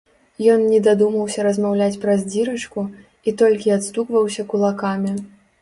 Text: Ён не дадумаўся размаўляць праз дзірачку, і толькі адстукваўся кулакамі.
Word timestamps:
Ён 0.53 0.61
не 0.75 0.79
дадумаўся 0.87 1.43
размаўляць 1.49 1.99
праз 2.05 2.25
дзірачку, 2.31 2.87
і 3.27 3.37
толькі 3.43 3.77
адстукваўся 3.77 4.51
кулакамі. 4.53 5.17